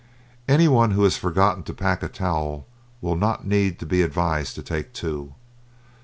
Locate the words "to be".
3.81-4.01